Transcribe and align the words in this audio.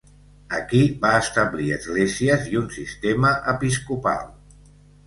Aquí 0.59 0.79
va 1.03 1.11
establir 1.25 1.69
esglésies 1.75 2.49
i 2.55 2.59
un 2.65 2.67
sistema 2.79 3.39
episcopal. 3.57 4.31